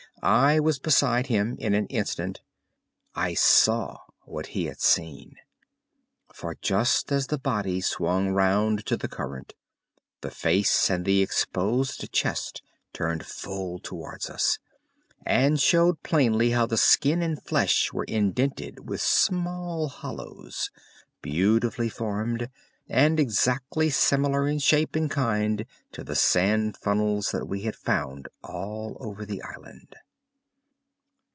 [0.23, 2.41] I was beside him in an instant.
[3.15, 5.37] I saw what he had seen.
[6.31, 9.55] For just as the body swung round to the current
[10.21, 12.61] the face and the exposed chest
[12.93, 14.59] turned full towards us,
[15.25, 20.69] and showed plainly how the skin and flesh were indented with small hollows,
[21.23, 22.47] beautifully formed,
[22.87, 28.27] and exactly similar in shape and kind to the sand funnels that we had found
[28.43, 29.95] all over the island.